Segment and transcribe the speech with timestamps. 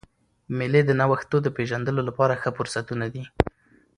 [0.57, 3.23] مېلې د نوښتو د پېژندلو له پاره ښه فرصتونه دي.